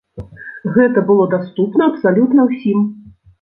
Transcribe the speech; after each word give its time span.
Гэта 0.77 1.03
было 1.09 1.27
даступна 1.33 1.83
абсалютна 1.93 2.41
ўсім. 2.49 2.81